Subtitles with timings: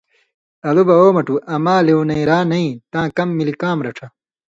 [0.67, 4.07] ”الو بہ او مٹُو، اما لېونئرا نَیں تاں کم ملی کام رڇھہ۔